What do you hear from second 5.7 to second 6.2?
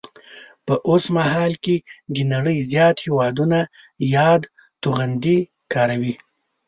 کاروي